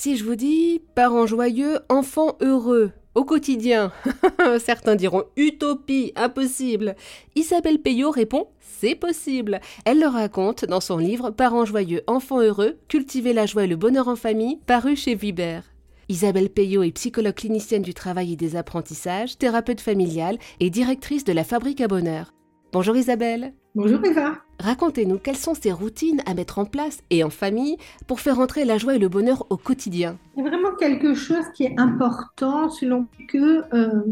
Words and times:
Si 0.00 0.16
je 0.16 0.24
vous 0.24 0.36
dis 0.36 0.80
parents 0.94 1.26
joyeux, 1.26 1.80
enfants 1.88 2.36
heureux, 2.40 2.92
au 3.16 3.24
quotidien, 3.24 3.90
certains 4.60 4.94
diront 4.94 5.24
utopie, 5.36 6.12
impossible. 6.14 6.94
Isabelle 7.34 7.80
Payot 7.80 8.12
répond 8.12 8.46
c'est 8.60 8.94
possible. 8.94 9.60
Elle 9.84 9.98
le 9.98 10.06
raconte 10.06 10.64
dans 10.64 10.80
son 10.80 10.98
livre 10.98 11.30
Parents 11.30 11.64
joyeux, 11.64 12.02
enfants 12.06 12.40
heureux, 12.40 12.78
cultiver 12.86 13.32
la 13.32 13.44
joie 13.44 13.64
et 13.64 13.66
le 13.66 13.74
bonheur 13.74 14.06
en 14.06 14.14
famille, 14.14 14.60
paru 14.68 14.94
chez 14.94 15.16
Vibert. 15.16 15.64
Isabelle 16.08 16.50
Payot 16.50 16.84
est 16.84 16.92
psychologue 16.92 17.34
clinicienne 17.34 17.82
du 17.82 17.92
travail 17.92 18.34
et 18.34 18.36
des 18.36 18.54
apprentissages, 18.54 19.36
thérapeute 19.36 19.80
familiale 19.80 20.38
et 20.60 20.70
directrice 20.70 21.24
de 21.24 21.32
la 21.32 21.42
Fabrique 21.42 21.80
à 21.80 21.88
Bonheur. 21.88 22.30
Bonjour 22.70 22.96
Isabelle. 22.96 23.52
Bonjour 23.74 24.00
Eva. 24.04 24.38
Racontez-nous 24.60 25.18
quelles 25.18 25.36
sont 25.36 25.54
ces 25.54 25.72
routines 25.72 26.22
à 26.26 26.34
mettre 26.34 26.58
en 26.58 26.64
place 26.64 27.02
et 27.10 27.22
en 27.22 27.30
famille 27.30 27.76
pour 28.06 28.20
faire 28.20 28.40
entrer 28.40 28.64
la 28.64 28.78
joie 28.78 28.96
et 28.96 28.98
le 28.98 29.08
bonheur 29.08 29.46
au 29.50 29.56
quotidien? 29.56 30.16
Il 30.36 30.42
y 30.42 30.46
a 30.46 30.48
vraiment 30.48 30.74
quelque 30.74 31.14
chose 31.14 31.44
qui 31.54 31.64
est 31.64 31.78
important 31.78 32.70
selon 32.70 33.06
que 33.28 33.62
euh, 33.74 34.02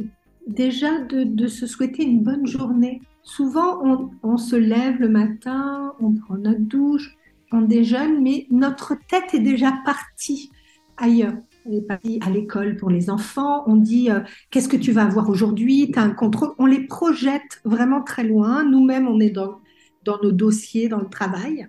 déjà 0.46 1.00
de, 1.00 1.46
se 1.46 1.66
souhaiter 1.66 2.04
une 2.04 2.22
bonne 2.22 2.46
journée. 2.46 3.00
Souvent 3.22 3.80
on, 3.82 4.10
on, 4.22 4.36
se 4.36 4.56
lève 4.56 5.00
le 5.00 5.08
matin, 5.08 5.94
on 6.00 6.12
prend 6.12 6.36
notre 6.36 6.60
douche, 6.60 7.16
on 7.50 7.62
déjeune, 7.62 8.22
mais 8.22 8.46
notre 8.50 8.94
tête 9.08 9.32
est 9.32 9.40
déjà 9.40 9.72
partie 9.84 10.50
ailleurs. 10.98 11.34
On 11.68 11.72
est 11.72 11.80
parti 11.82 12.20
à 12.24 12.30
l'école 12.30 12.76
pour 12.76 12.90
les 12.90 13.10
enfants, 13.10 13.64
on 13.66 13.76
dit 13.76 14.10
euh, 14.10 14.20
qu'est-ce 14.50 14.68
que 14.68 14.76
tu 14.76 14.92
vas 14.92 15.02
avoir 15.02 15.28
aujourd'hui, 15.28 15.90
tu 15.92 15.98
as 15.98 16.02
un 16.02 16.10
contrôle, 16.10 16.50
on 16.58 16.66
les 16.66 16.86
projette 16.86 17.60
vraiment 17.64 18.02
très 18.02 18.22
loin. 18.22 18.64
Nous-mêmes, 18.64 19.08
on 19.08 19.18
est 19.18 19.30
dans, 19.30 19.60
dans 20.04 20.18
nos 20.22 20.30
dossiers, 20.30 20.88
dans 20.88 21.00
le 21.00 21.08
travail. 21.08 21.68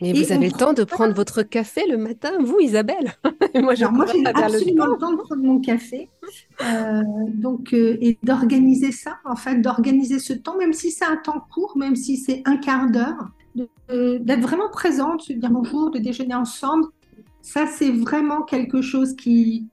Mais 0.00 0.12
vous 0.12 0.32
avez 0.32 0.46
le 0.46 0.52
temps 0.52 0.72
de 0.72 0.84
prendre 0.84 1.12
votre 1.14 1.42
café 1.42 1.82
le 1.88 1.96
matin, 1.96 2.30
vous, 2.40 2.58
Isabelle 2.60 3.14
Moi, 3.54 3.74
j'ai 3.74 3.84
absolument 3.84 4.86
le, 4.86 4.96
temps 4.98 5.12
de 5.12 5.16
prendre 5.16 5.42
mon 5.42 5.60
café. 5.60 6.08
Euh, 6.64 7.02
donc, 7.28 7.72
euh, 7.72 7.98
et 8.00 8.18
d'organiser 8.22 8.92
ça, 8.92 9.18
en 9.24 9.36
fait, 9.36 9.60
d'organiser 9.60 10.20
ce 10.20 10.34
temps, 10.34 10.56
même 10.56 10.72
si 10.72 10.92
c'est 10.92 11.04
un 11.04 11.16
temps 11.16 11.44
court, 11.52 11.76
même 11.76 11.96
si 11.96 12.16
c'est 12.16 12.42
un 12.44 12.56
quart 12.58 12.90
d'heure, 12.90 13.30
d'être 13.90 14.40
vraiment 14.40 14.70
présente, 14.70 15.28
de 15.28 15.34
dire 15.34 15.50
bonjour, 15.50 15.90
de 15.90 15.98
déjeuner 15.98 16.34
ensemble, 16.34 16.86
ça, 17.42 17.66
c'est 17.66 17.90
vraiment 17.90 18.42
quelque 18.42 18.80
chose 18.80 19.14
qui, 19.14 19.68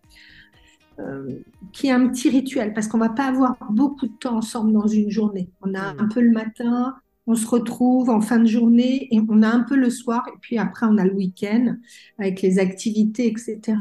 euh, 1.00 1.40
qui 1.72 1.88
est 1.88 1.92
un 1.92 2.10
petit 2.10 2.30
rituel 2.30 2.74
parce 2.74 2.88
qu'on 2.88 2.98
va 2.98 3.10
pas 3.10 3.26
avoir 3.26 3.56
beaucoup 3.72 4.08
de 4.08 4.18
temps 4.20 4.38
ensemble 4.38 4.74
dans 4.74 4.88
une 4.88 5.10
journée. 5.10 5.50
On 5.62 5.74
a 5.76 5.96
un 5.98 6.08
peu 6.08 6.20
le 6.20 6.32
matin, 6.32 6.96
on 7.28 7.36
se 7.36 7.48
retrouve 7.48 8.10
en 8.10 8.22
fin 8.22 8.40
de 8.40 8.48
journée 8.48 9.08
et 9.12 9.22
on 9.30 9.44
a 9.44 9.48
un 9.48 9.62
peu 9.62 9.76
le 9.76 9.92
soir 9.92 10.28
et 10.28 10.38
puis 10.42 10.58
après 10.58 10.88
on 10.88 10.98
a 10.98 11.06
le 11.06 11.14
week-end 11.14 11.76
avec 12.18 12.42
les 12.42 12.58
activités, 12.58 13.28
etc. 13.28 13.78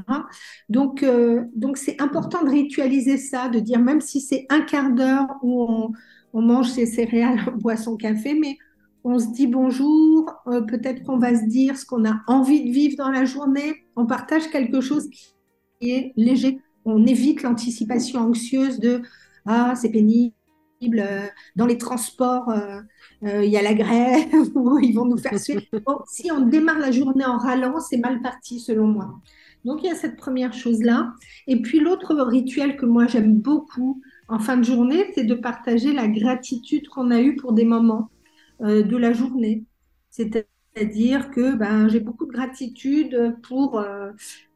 Donc, 0.69 1.03
euh, 1.03 1.45
donc 1.57 1.79
c'est 1.79 2.01
important 2.01 2.45
de 2.45 2.51
ritualiser 2.51 3.17
ça, 3.17 3.49
de 3.49 3.59
dire 3.59 3.81
même 3.81 4.03
si 4.03 4.21
c'est 4.21 4.47
un 4.51 4.61
quart 4.61 4.93
d'heure 4.93 5.29
où 5.43 5.63
on, 5.63 5.93
on 6.35 6.43
mange 6.43 6.69
ses 6.69 6.85
céréales, 6.85 7.41
on 7.55 7.57
boit 7.57 7.77
son 7.77 7.97
café, 7.97 8.35
mais 8.35 8.59
on 9.05 9.19
se 9.19 9.29
dit 9.33 9.47
bonjour, 9.47 10.33
euh, 10.47 10.61
peut-être 10.63 11.03
qu'on 11.05 11.19
va 11.19 11.35
se 11.35 11.47
dire 11.47 11.77
ce 11.79 11.87
qu'on 11.87 12.05
a 12.05 12.21
envie 12.27 12.65
de 12.65 12.71
vivre 12.71 12.97
dans 12.97 13.11
la 13.11 13.25
journée, 13.25 13.85
on 13.97 14.07
partage 14.07 14.51
quelque 14.51 14.81
chose 14.81 15.09
qui 15.11 15.91
est 15.91 16.13
léger, 16.17 16.61
on 16.85 17.07
évite 17.07 17.43
l'anticipation 17.43 18.21
anxieuse 18.21 18.79
de 18.81 19.03
ah 19.47 19.75
c'est 19.77 19.91
pénible, 19.91 20.33
euh, 20.85 21.27
dans 21.57 21.67
les 21.67 21.79
transports 21.79 22.51
euh, 22.51 22.81
il 23.23 23.51
y 23.51 23.57
a 23.57 23.63
la 23.63 23.75
grève 23.75 24.29
ils 24.83 24.95
vont 24.95 25.07
nous 25.07 25.19
faire 25.19 25.39
suer. 25.39 25.69
si 26.07 26.31
on 26.31 26.41
démarre 26.43 26.79
la 26.79 26.93
journée 26.93 27.25
en 27.25 27.39
râlant, 27.39 27.81
c'est 27.81 27.97
mal 27.97 28.21
parti 28.23 28.61
selon 28.61 28.87
moi. 28.87 29.21
Donc 29.65 29.83
il 29.83 29.87
y 29.87 29.91
a 29.91 29.97
cette 29.97 30.17
première 30.17 30.53
chose-là. 30.53 31.13
Et 31.47 31.61
puis 31.63 31.81
l'autre 31.81 32.15
rituel 32.15 32.77
que 32.77 32.87
moi 32.87 33.07
j'aime 33.07 33.35
beaucoup 33.35 34.01
en 34.29 34.39
fin 34.39 34.57
de 34.57 34.63
journée, 34.63 35.11
c'est 35.15 35.25
de 35.25 35.35
partager 35.35 35.93
la 35.93 36.07
gratitude 36.07 36.89
qu'on 36.89 37.11
a 37.11 37.21
eue 37.21 37.37
pour 37.37 37.55
des 37.55 37.65
moments. 37.65 38.11
Euh, 38.61 38.83
de 38.83 38.97
la 38.97 39.13
journée. 39.13 39.63
C'est-à-dire 40.11 41.31
que 41.31 41.55
ben, 41.55 41.89
j'ai 41.89 42.01
beaucoup 42.01 42.27
de 42.27 42.33
gratitude 42.33 43.37
pour, 43.45 43.79
euh, 43.79 44.11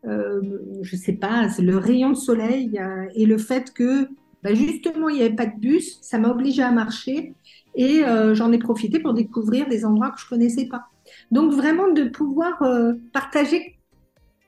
euh, 0.07 0.59
je 0.83 0.97
sais 0.97 1.13
pas, 1.13 1.47
le 1.61 1.77
rayon 1.77 2.11
de 2.11 2.17
soleil 2.17 2.81
et 3.15 3.27
le 3.27 3.39
fait 3.39 3.73
que 3.73 4.09
ben, 4.43 4.57
justement 4.57 5.09
il 5.09 5.19
n'y 5.19 5.23
avait 5.23 5.37
pas 5.37 5.47
de 5.47 5.57
bus, 5.57 6.01
ça 6.03 6.19
m'a 6.19 6.31
obligé 6.31 6.65
à 6.65 6.73
marcher 6.73 7.35
et 7.77 8.03
j'en 8.33 8.51
ai 8.51 8.59
profité 8.59 8.99
pour 8.99 9.15
découvrir 9.15 9.69
des 9.69 9.85
endroits 9.85 10.11
que 10.11 10.21
je 10.21 10.29
connaissais 10.29 10.67
pas. 10.67 10.87
Donc 11.31 11.53
vraiment 11.53 11.93
de 11.93 12.09
pouvoir 12.09 12.61
partager 13.13 13.79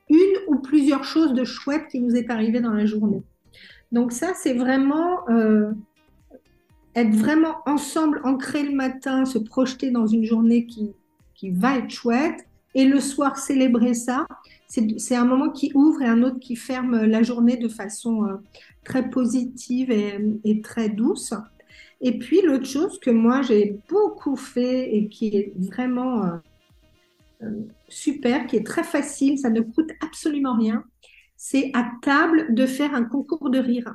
une 0.09 0.35
ou 0.47 0.57
plusieurs 0.57 1.05
choses 1.05 1.33
de 1.33 1.45
chouettes 1.45 1.87
qui 1.87 2.01
nous 2.01 2.15
est 2.17 2.29
arrivé 2.29 2.59
dans 2.59 2.73
la 2.73 2.85
journée. 2.85 3.23
Donc 3.93 4.11
ça, 4.11 4.33
c'est 4.35 4.53
vraiment 4.53 5.19
être 6.95 7.13
vraiment 7.13 7.57
ensemble, 7.65 8.21
ancré 8.23 8.63
le 8.63 8.73
matin, 8.73 9.25
se 9.25 9.37
projeter 9.37 9.91
dans 9.91 10.07
une 10.07 10.23
journée 10.23 10.65
qui, 10.65 10.93
qui 11.33 11.51
va 11.51 11.77
être 11.77 11.89
chouette, 11.89 12.47
et 12.73 12.85
le 12.85 12.99
soir 12.99 13.37
célébrer 13.37 13.93
ça, 13.93 14.27
c'est 14.67 15.15
un 15.15 15.25
moment 15.25 15.49
qui 15.49 15.71
ouvre 15.73 16.01
et 16.01 16.07
un 16.07 16.23
autre 16.23 16.39
qui 16.39 16.55
ferme 16.55 17.05
la 17.05 17.23
journée 17.23 17.55
de 17.55 17.69
façon 17.69 18.25
euh, 18.25 18.35
très 18.83 19.09
positive 19.09 19.91
et, 19.91 20.19
et, 20.43 20.61
très 20.61 20.89
douce. 20.89 21.33
Et 22.01 22.19
puis 22.19 22.41
l'autre 22.41 22.65
chose 22.65 22.99
que 22.99 23.11
moi 23.11 23.41
j'ai 23.41 23.79
beaucoup 23.87 24.35
fait 24.35 24.93
et 24.93 25.07
qui 25.07 25.27
est 25.27 25.53
vraiment 25.55 26.25
euh, 26.25 26.35
euh, 27.43 27.61
super, 27.87 28.47
qui 28.47 28.57
est 28.57 28.65
très 28.65 28.83
facile, 28.83 29.39
ça 29.39 29.49
ne 29.49 29.61
coûte 29.61 29.91
absolument 30.01 30.57
rien, 30.57 30.83
c'est 31.37 31.71
à 31.73 31.89
table 32.01 32.53
de 32.53 32.65
faire 32.65 32.93
un 32.93 33.03
concours 33.03 33.49
de 33.49 33.59
rire. 33.59 33.93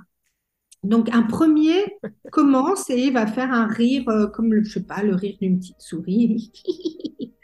Donc 0.82 1.10
un 1.12 1.22
premier 1.22 1.98
commence 2.32 2.88
et 2.88 3.10
va 3.10 3.26
faire 3.26 3.52
un 3.52 3.66
rire 3.66 4.08
euh, 4.08 4.26
comme 4.28 4.52
le, 4.52 4.64
je 4.64 4.74
sais 4.74 4.82
pas, 4.82 5.02
le 5.02 5.14
rire 5.14 5.36
d'une 5.40 5.58
petite 5.58 5.80
souris, 5.80 6.52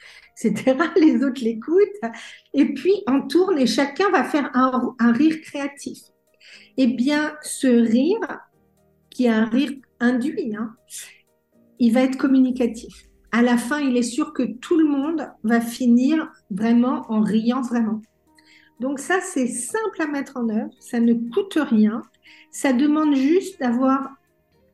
etc. 0.42 0.76
Les 0.96 1.22
autres 1.22 1.42
l'écoutent 1.42 2.12
et 2.54 2.72
puis 2.72 2.94
on 3.06 3.26
tourne 3.26 3.58
et 3.58 3.66
chacun 3.66 4.10
va 4.10 4.24
faire 4.24 4.50
un, 4.54 5.12
rire 5.12 5.40
créatif. 5.42 5.98
Eh 6.78 6.86
bien, 6.86 7.34
ce 7.42 7.66
rire, 7.66 8.40
qui 9.10 9.26
est 9.26 9.30
un 9.30 9.46
rire 9.46 9.72
induit, 10.00 10.54
hein, 10.56 10.74
il 11.78 11.92
va 11.92 12.02
être 12.02 12.16
communicatif. 12.16 13.08
À 13.32 13.42
la 13.42 13.58
fin, 13.58 13.80
il 13.80 13.96
est 13.98 14.02
sûr 14.02 14.32
que 14.32 14.44
tout 14.44 14.78
le 14.78 14.86
monde 14.86 15.30
va 15.42 15.60
finir 15.60 16.30
vraiment 16.50 17.04
en 17.10 17.20
riant 17.20 17.60
vraiment. 17.60 18.00
Donc 18.80 18.98
ça, 18.98 19.20
c'est 19.20 19.46
simple 19.46 20.00
à 20.00 20.06
mettre 20.06 20.36
en 20.36 20.48
œuvre, 20.48 20.70
ça 20.80 21.00
ne 21.00 21.14
coûte 21.14 21.58
rien 21.60 22.02
ça 22.50 22.72
demande 22.72 23.14
juste 23.14 23.60
d'avoir 23.60 24.10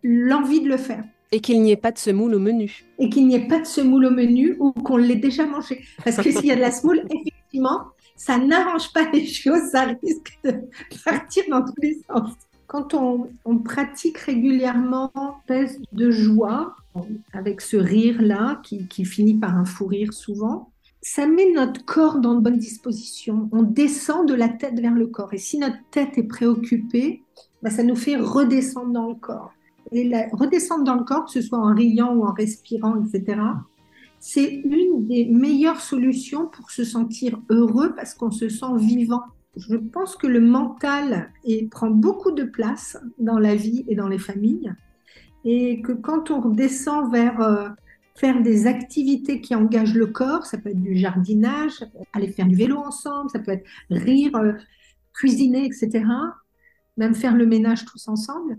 l'envie 0.02 0.60
de 0.60 0.68
le 0.68 0.76
faire. 0.76 1.04
Et 1.30 1.40
qu'il 1.40 1.62
n'y 1.62 1.72
ait 1.72 1.76
pas 1.76 1.92
de 1.92 1.98
semoule 1.98 2.34
au 2.34 2.38
menu. 2.38 2.84
Et 2.98 3.08
qu'il 3.08 3.26
n'y 3.26 3.34
ait 3.34 3.48
pas 3.48 3.60
de 3.60 3.66
semoule 3.66 4.04
au 4.06 4.10
menu 4.10 4.56
ou 4.60 4.72
qu'on 4.72 4.98
l'ait 4.98 5.16
déjà 5.16 5.46
mangé. 5.46 5.82
Parce 6.04 6.16
que 6.16 6.30
s'il 6.30 6.46
y 6.46 6.52
a 6.52 6.56
de 6.56 6.60
la 6.60 6.70
semoule, 6.70 7.02
effectivement, 7.10 7.80
ça 8.16 8.38
n'arrange 8.38 8.92
pas 8.92 9.10
les 9.10 9.26
choses, 9.26 9.70
ça 9.70 9.84
risque 9.84 10.38
de 10.44 10.54
partir 11.04 11.44
dans 11.50 11.62
tous 11.62 11.80
les 11.80 12.00
sens. 12.06 12.32
Quand 12.66 12.94
on, 12.94 13.58
pratique 13.58 14.18
régulièrement 14.18 15.12
pèse 15.46 15.80
de 15.92 16.10
joie, 16.10 16.74
avec 17.32 17.60
ce 17.60 17.76
rire-là, 17.76 18.60
qui, 18.62 18.86
qui 18.86 19.04
finit 19.04 19.34
par 19.34 19.56
un 19.56 19.64
fou 19.64 19.86
rire 19.86 20.12
souvent, 20.12 20.71
ça 21.02 21.26
met 21.26 21.50
notre 21.52 21.84
corps 21.84 22.20
dans 22.20 22.36
de 22.36 22.40
bonnes 22.40 22.58
dispositions. 22.58 23.48
On 23.52 23.64
descend 23.64 24.26
de 24.28 24.34
la 24.34 24.48
tête 24.48 24.78
vers 24.80 24.94
le 24.94 25.08
corps. 25.08 25.34
Et 25.34 25.38
si 25.38 25.58
notre 25.58 25.78
tête 25.90 26.16
est 26.16 26.22
préoccupée, 26.22 27.24
bah, 27.60 27.70
ça 27.70 27.82
nous 27.82 27.96
fait 27.96 28.16
redescendre 28.16 28.92
dans 28.92 29.08
le 29.08 29.16
corps. 29.16 29.52
Et 29.90 30.10
redescendre 30.32 30.84
dans 30.84 30.94
le 30.94 31.02
corps, 31.02 31.24
que 31.24 31.32
ce 31.32 31.42
soit 31.42 31.58
en 31.58 31.74
riant 31.74 32.14
ou 32.14 32.24
en 32.24 32.32
respirant, 32.32 33.02
etc., 33.02 33.40
c'est 34.20 34.48
une 34.48 35.08
des 35.08 35.24
meilleures 35.24 35.80
solutions 35.80 36.46
pour 36.46 36.70
se 36.70 36.84
sentir 36.84 37.42
heureux 37.50 37.92
parce 37.96 38.14
qu'on 38.14 38.30
se 38.30 38.48
sent 38.48 38.76
vivant. 38.76 39.22
Je 39.56 39.74
pense 39.74 40.14
que 40.14 40.28
le 40.28 40.40
mental 40.40 41.32
prend 41.72 41.90
beaucoup 41.90 42.30
de 42.30 42.44
place 42.44 42.96
dans 43.18 43.40
la 43.40 43.56
vie 43.56 43.84
et 43.88 43.96
dans 43.96 44.06
les 44.06 44.20
familles. 44.20 44.72
Et 45.44 45.82
que 45.82 45.90
quand 45.90 46.30
on 46.30 46.40
redescend 46.40 47.10
vers 47.10 47.40
euh, 47.40 47.68
faire 48.14 48.42
des 48.42 48.66
activités 48.66 49.40
qui 49.40 49.54
engagent 49.54 49.94
le 49.94 50.06
corps, 50.06 50.46
ça 50.46 50.58
peut 50.58 50.70
être 50.70 50.82
du 50.82 50.96
jardinage, 50.96 51.84
aller 52.12 52.28
faire 52.28 52.46
du 52.46 52.56
vélo 52.56 52.76
ensemble, 52.78 53.30
ça 53.30 53.38
peut 53.38 53.52
être 53.52 53.66
rire, 53.90 54.36
euh, 54.36 54.52
cuisiner, 55.12 55.64
etc 55.64 56.04
même 56.96 57.14
faire 57.14 57.34
le 57.34 57.46
ménage 57.46 57.84
tous 57.84 58.08
ensemble, 58.08 58.58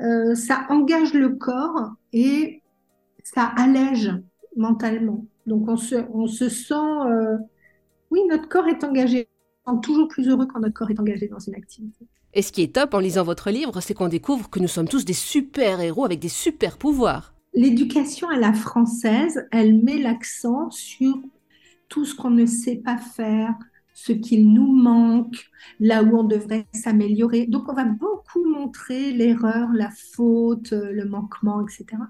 euh, 0.00 0.34
ça 0.34 0.66
engage 0.68 1.14
le 1.14 1.30
corps 1.30 1.92
et 2.12 2.62
ça 3.22 3.44
allège 3.56 4.12
mentalement. 4.56 5.26
Donc 5.46 5.68
on 5.68 5.76
se, 5.76 5.96
on 6.12 6.26
se 6.26 6.48
sent, 6.48 6.74
euh, 6.74 7.36
oui, 8.10 8.20
notre 8.28 8.48
corps 8.48 8.66
est 8.66 8.84
engagé. 8.84 9.28
On 9.66 9.78
est 9.78 9.80
toujours 9.82 10.08
plus 10.08 10.28
heureux 10.28 10.46
quand 10.46 10.60
notre 10.60 10.74
corps 10.74 10.90
est 10.90 10.98
engagé 10.98 11.28
dans 11.28 11.38
une 11.38 11.54
activité. 11.54 12.06
Et 12.34 12.42
ce 12.42 12.52
qui 12.52 12.62
est 12.62 12.74
top 12.74 12.94
en 12.94 12.98
lisant 12.98 13.22
votre 13.22 13.50
livre, 13.50 13.80
c'est 13.80 13.94
qu'on 13.94 14.08
découvre 14.08 14.50
que 14.50 14.60
nous 14.60 14.68
sommes 14.68 14.88
tous 14.88 15.04
des 15.04 15.14
super-héros 15.14 16.04
avec 16.04 16.20
des 16.20 16.28
super 16.28 16.78
pouvoirs. 16.78 17.34
L'éducation 17.54 18.28
à 18.28 18.36
la 18.36 18.52
française, 18.52 19.46
elle 19.50 19.82
met 19.82 19.98
l'accent 19.98 20.70
sur 20.70 21.20
tout 21.88 22.04
ce 22.04 22.14
qu'on 22.14 22.30
ne 22.30 22.46
sait 22.46 22.76
pas 22.76 22.98
faire, 22.98 23.54
ce 23.94 24.12
qu'il 24.12 24.52
nous 24.52 24.72
manque, 24.72 25.50
là 25.80 26.04
où 26.04 26.16
on 26.16 26.24
devrait 26.24 26.66
s'améliorer. 26.72 27.46
Donc, 27.46 27.68
on 27.68 27.74
va 27.74 27.84
beaucoup 27.84 28.44
montrer 28.44 29.12
l'erreur, 29.12 29.70
la 29.72 29.90
faute, 29.90 30.70
le 30.70 31.04
manquement, 31.04 31.62
etc. 31.62 32.00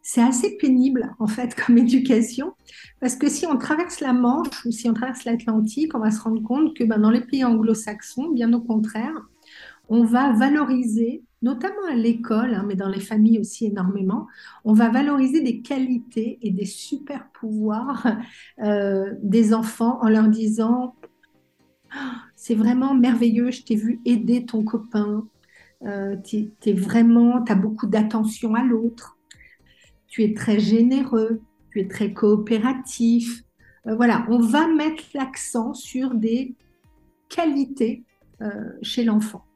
C'est 0.00 0.22
assez 0.22 0.56
pénible, 0.58 1.14
en 1.18 1.26
fait, 1.26 1.54
comme 1.54 1.76
éducation, 1.78 2.54
parce 3.00 3.16
que 3.16 3.28
si 3.28 3.46
on 3.46 3.58
traverse 3.58 4.00
la 4.00 4.12
Manche 4.12 4.64
ou 4.64 4.70
si 4.70 4.88
on 4.88 4.94
traverse 4.94 5.24
l'Atlantique, 5.24 5.94
on 5.94 5.98
va 5.98 6.10
se 6.10 6.20
rendre 6.20 6.42
compte 6.42 6.76
que 6.76 6.84
ben, 6.84 6.98
dans 6.98 7.10
les 7.10 7.20
pays 7.20 7.44
anglo-saxons, 7.44 8.30
bien 8.30 8.52
au 8.52 8.60
contraire, 8.60 9.14
on 9.88 10.04
va 10.04 10.32
valoriser, 10.32 11.24
notamment 11.42 11.86
à 11.88 11.94
l'école, 11.94 12.54
hein, 12.54 12.64
mais 12.66 12.74
dans 12.74 12.88
les 12.88 13.00
familles 13.00 13.38
aussi 13.38 13.66
énormément, 13.66 14.26
on 14.64 14.72
va 14.72 14.88
valoriser 14.88 15.40
des 15.40 15.60
qualités 15.60 16.38
et 16.42 16.50
des 16.50 16.64
super 16.64 17.30
pouvoirs 17.32 18.06
euh, 18.62 19.14
des 19.22 19.54
enfants 19.54 19.98
en 20.02 20.08
leur 20.08 20.28
disant 20.28 20.94
ah, 21.92 22.16
c'est 22.36 22.54
vraiment 22.54 22.94
merveilleux, 22.94 23.50
je 23.50 23.62
t'ai 23.62 23.76
vu 23.76 24.00
aider 24.04 24.44
ton 24.44 24.64
copain, 24.64 25.26
euh, 25.84 26.16
tu 26.24 26.50
vraiment, 26.72 27.44
as 27.44 27.54
beaucoup 27.54 27.86
d'attention 27.86 28.54
à 28.54 28.62
l'autre, 28.62 29.16
tu 30.08 30.24
es 30.24 30.34
très 30.34 30.58
généreux, 30.58 31.40
tu 31.70 31.80
es 31.80 31.88
très 31.88 32.12
coopératif. 32.12 33.42
Euh, 33.86 33.94
voilà, 33.94 34.26
on 34.28 34.40
va 34.40 34.66
mettre 34.66 35.04
l'accent 35.14 35.72
sur 35.72 36.14
des 36.14 36.54
qualités 37.28 38.04
chez 38.82 39.02
l'enfant. 39.02 39.47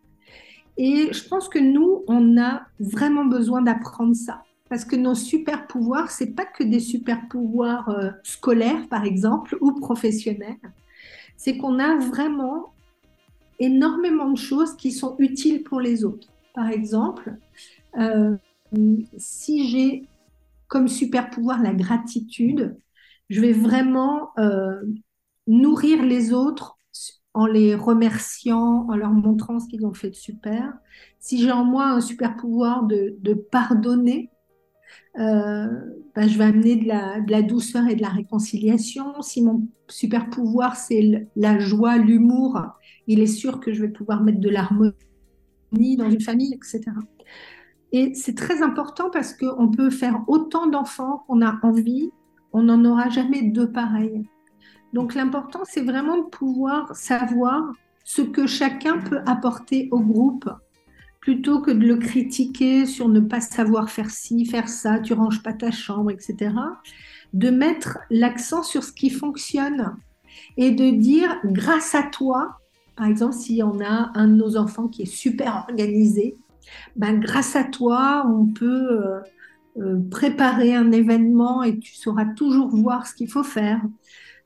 Et 0.76 1.12
je 1.12 1.28
pense 1.28 1.48
que 1.48 1.58
nous, 1.58 2.04
on 2.08 2.40
a 2.40 2.62
vraiment 2.80 3.24
besoin 3.24 3.62
d'apprendre 3.62 4.14
ça. 4.14 4.42
Parce 4.68 4.84
que 4.84 4.96
nos 4.96 5.14
super 5.14 5.66
pouvoirs, 5.66 6.10
c'est 6.10 6.34
pas 6.34 6.46
que 6.46 6.64
des 6.64 6.80
super 6.80 7.28
pouvoirs 7.28 7.90
euh, 7.90 8.10
scolaires, 8.22 8.88
par 8.88 9.04
exemple, 9.04 9.58
ou 9.60 9.72
professionnels. 9.72 10.56
C'est 11.36 11.58
qu'on 11.58 11.78
a 11.78 11.98
vraiment 11.98 12.72
énormément 13.58 14.30
de 14.30 14.38
choses 14.38 14.74
qui 14.76 14.92
sont 14.92 15.14
utiles 15.18 15.62
pour 15.62 15.80
les 15.80 16.04
autres. 16.04 16.28
Par 16.54 16.68
exemple, 16.68 17.36
euh, 17.98 18.36
si 19.18 19.68
j'ai 19.68 20.06
comme 20.68 20.88
super 20.88 21.28
pouvoir 21.28 21.62
la 21.62 21.74
gratitude, 21.74 22.76
je 23.28 23.40
vais 23.40 23.52
vraiment 23.52 24.30
euh, 24.38 24.80
nourrir 25.46 26.02
les 26.02 26.32
autres 26.32 26.78
en 27.34 27.46
les 27.46 27.74
remerciant, 27.74 28.86
en 28.88 28.96
leur 28.96 29.10
montrant 29.10 29.58
ce 29.58 29.66
qu'ils 29.68 29.86
ont 29.86 29.94
fait 29.94 30.10
de 30.10 30.14
super. 30.14 30.72
Si 31.18 31.40
j'ai 31.40 31.52
en 31.52 31.64
moi 31.64 31.86
un 31.86 32.00
super 32.00 32.36
pouvoir 32.36 32.84
de, 32.84 33.34
pardonner, 33.50 34.30
ben, 35.16 36.28
je 36.28 36.36
vais 36.36 36.44
amener 36.44 36.76
de 36.76 36.86
la, 37.30 37.42
douceur 37.42 37.88
et 37.88 37.94
de 37.94 38.02
la 38.02 38.10
réconciliation. 38.10 39.22
Si 39.22 39.42
mon 39.42 39.66
super 39.88 40.28
pouvoir, 40.28 40.76
c'est 40.76 41.28
la 41.36 41.58
joie, 41.58 41.96
l'humour, 41.96 42.60
il 43.06 43.20
est 43.20 43.26
sûr 43.26 43.60
que 43.60 43.72
je 43.72 43.80
vais 43.82 43.88
pouvoir 43.88 44.22
mettre 44.22 44.40
de 44.40 44.50
l'harmonie 44.50 44.94
dans 45.96 46.10
une 46.10 46.20
famille, 46.20 46.52
etc. 46.54 46.82
Et 47.92 48.14
c'est 48.14 48.34
très 48.34 48.62
important 48.62 49.10
parce 49.10 49.34
qu'on 49.34 49.70
peut 49.70 49.90
faire 49.90 50.22
autant 50.26 50.66
d'enfants 50.66 51.24
qu'on 51.26 51.42
a 51.42 51.58
envie, 51.62 52.10
on 52.52 52.62
n'en 52.62 52.84
aura 52.84 53.08
jamais 53.10 53.42
deux 53.42 53.70
pareils. 53.70 54.22
Donc 54.92 55.14
l'important, 55.14 55.60
c'est 55.64 55.82
vraiment 55.82 56.18
de 56.18 56.28
pouvoir 56.28 56.94
savoir 56.94 57.72
ce 58.04 58.22
que 58.22 58.46
chacun 58.46 58.98
peut 58.98 59.20
apporter 59.26 59.88
au 59.90 60.00
groupe, 60.00 60.48
plutôt 61.20 61.60
que 61.60 61.70
de 61.70 61.86
le 61.86 61.96
critiquer 61.96 62.84
sur 62.84 63.08
ne 63.08 63.20
pas 63.20 63.40
savoir 63.40 63.90
faire 63.90 64.10
ci, 64.10 64.44
faire 64.44 64.68
ça, 64.68 64.98
tu 64.98 65.12
ranges 65.12 65.42
pas 65.42 65.52
ta 65.52 65.70
chambre, 65.70 66.10
etc. 66.10 66.54
De 67.32 67.50
mettre 67.50 67.98
l'accent 68.10 68.62
sur 68.62 68.82
ce 68.82 68.92
qui 68.92 69.08
fonctionne 69.08 69.96
et 70.56 70.72
de 70.72 70.90
dire, 70.90 71.38
grâce 71.44 71.94
à 71.94 72.02
toi, 72.02 72.58
par 72.96 73.06
exemple, 73.06 73.34
si 73.34 73.62
on 73.62 73.80
a 73.80 74.10
un 74.14 74.28
de 74.28 74.34
nos 74.34 74.56
enfants 74.56 74.88
qui 74.88 75.02
est 75.02 75.06
super 75.06 75.64
organisé, 75.68 76.36
ben, 76.96 77.18
grâce 77.18 77.56
à 77.56 77.64
toi, 77.64 78.26
on 78.28 78.46
peut 78.46 78.90
euh, 78.90 79.20
euh, 79.78 79.98
préparer 80.10 80.74
un 80.74 80.92
événement 80.92 81.62
et 81.62 81.78
tu 81.78 81.94
sauras 81.94 82.26
toujours 82.26 82.68
voir 82.68 83.06
ce 83.06 83.14
qu'il 83.14 83.30
faut 83.30 83.44
faire. 83.44 83.80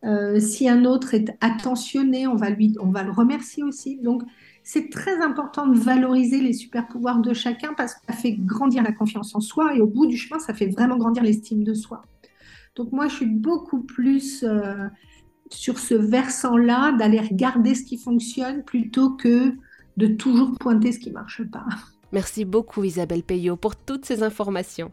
Euh, 0.04 0.38
si 0.40 0.68
un 0.68 0.84
autre 0.84 1.14
est 1.14 1.36
attentionné, 1.40 2.26
on 2.26 2.36
va, 2.36 2.50
lui, 2.50 2.76
on 2.80 2.90
va 2.90 3.02
le 3.02 3.10
remercier 3.10 3.62
aussi. 3.62 3.98
Donc, 3.98 4.22
c'est 4.62 4.90
très 4.90 5.22
important 5.22 5.66
de 5.66 5.78
valoriser 5.78 6.40
les 6.40 6.52
super 6.52 6.86
pouvoirs 6.88 7.20
de 7.20 7.32
chacun 7.32 7.72
parce 7.74 7.94
que 7.94 8.00
ça 8.08 8.12
fait 8.12 8.32
grandir 8.32 8.82
la 8.82 8.92
confiance 8.92 9.34
en 9.34 9.40
soi 9.40 9.74
et 9.74 9.80
au 9.80 9.86
bout 9.86 10.06
du 10.06 10.16
chemin, 10.16 10.38
ça 10.38 10.54
fait 10.54 10.66
vraiment 10.66 10.96
grandir 10.96 11.22
l'estime 11.22 11.64
de 11.64 11.74
soi. 11.74 12.02
Donc, 12.74 12.92
moi, 12.92 13.08
je 13.08 13.14
suis 13.14 13.26
beaucoup 13.26 13.82
plus 13.82 14.44
euh, 14.44 14.88
sur 15.50 15.78
ce 15.78 15.94
versant-là, 15.94 16.92
d'aller 16.92 17.20
regarder 17.20 17.74
ce 17.74 17.84
qui 17.84 17.96
fonctionne 17.96 18.62
plutôt 18.64 19.10
que 19.10 19.54
de 19.96 20.06
toujours 20.06 20.52
pointer 20.58 20.92
ce 20.92 20.98
qui 20.98 21.08
ne 21.08 21.14
marche 21.14 21.42
pas. 21.50 21.64
Merci 22.12 22.44
beaucoup 22.44 22.84
Isabelle 22.84 23.22
Payot 23.22 23.56
pour 23.56 23.76
toutes 23.76 24.04
ces 24.04 24.22
informations. 24.22 24.92